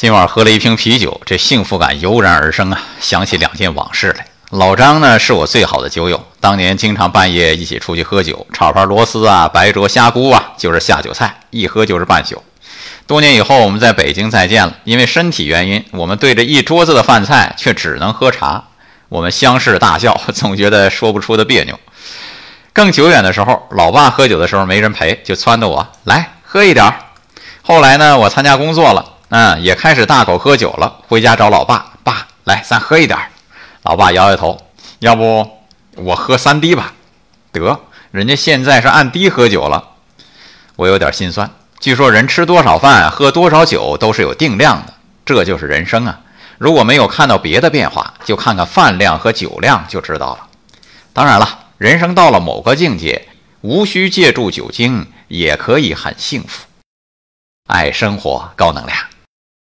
[0.00, 2.80] 今晚喝了一瓶啤酒，这幸福感油然而生啊！
[3.02, 4.26] 想起两件往事来。
[4.48, 12.42] 老张呢，是我最好的酒友，当年经常半夜一起出去喝酒，炒盘螺丝啊，白灼虾菇啊，就是下酒菜，一喝就是半宿。
[13.06, 18.64] 多年以后，我们在北京再见了，因为身体原因，我们对着一桌子的饭菜，却只能喝茶。
[19.10, 21.78] 我们相视大笑， 总觉得说不出的别扭。
[22.72, 26.94] 更久远的时候，老爸喝酒的时候没人陪，就撺掇我来喝一点儿。
[27.60, 31.00] 后来呢，我参加工作了，嗯，也开始大口喝酒了。
[31.08, 33.18] 回家找老爸，爸，来，咱喝一点。
[33.82, 34.60] 老爸摇摇头，
[35.00, 35.50] 要不
[35.96, 36.92] 我喝三滴吧。
[37.50, 37.80] 得，
[38.10, 39.82] 人家现在是按滴喝酒了，
[40.76, 41.50] 我有点心酸。
[41.80, 46.20] 据说人吃多少饭，喝多少酒都是有定量的，这就是人生啊。
[46.58, 50.46] 如果没有看到别的变化，就看看饭量和酒量就知道了。
[51.12, 51.58] 当然了。
[51.80, 53.26] 人生到了某个境界，
[53.62, 56.66] 无需借助酒精也可以很幸福。
[57.68, 58.98] 爱生活，高能量。